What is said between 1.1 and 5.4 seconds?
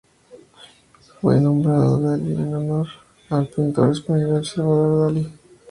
Fue nombrado Dali en honor al pintor español Salvador Dalí.